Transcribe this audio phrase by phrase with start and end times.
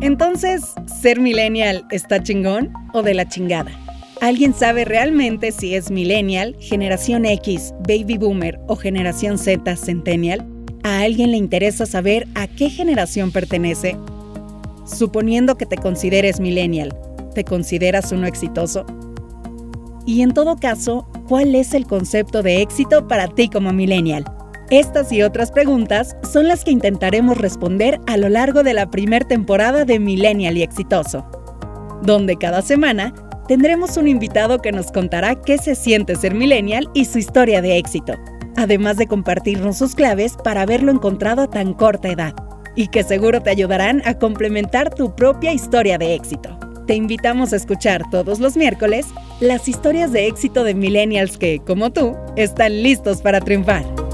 [0.00, 3.72] Entonces, ¿ser millennial está chingón o de la chingada?
[4.20, 10.46] ¿Alguien sabe realmente si es millennial, generación X, baby boomer o generación Z, centennial?
[10.84, 13.96] ¿A alguien le interesa saber a qué generación pertenece?
[14.86, 16.96] Suponiendo que te consideres millennial,
[17.34, 18.86] ¿te consideras uno exitoso?
[20.06, 24.24] Y en todo caso, ¿cuál es el concepto de éxito para ti como millennial?
[24.70, 29.26] Estas y otras preguntas son las que intentaremos responder a lo largo de la primera
[29.26, 31.26] temporada de Millennial y Exitoso,
[32.02, 33.14] donde cada semana
[33.46, 37.78] tendremos un invitado que nos contará qué se siente ser millennial y su historia de
[37.78, 38.12] éxito,
[38.56, 42.34] además de compartirnos sus claves para haberlo encontrado a tan corta edad,
[42.76, 46.58] y que seguro te ayudarán a complementar tu propia historia de éxito.
[46.86, 49.06] Te invitamos a escuchar todos los miércoles
[49.40, 54.07] las historias de éxito de millennials que, como tú, están listos para triunfar.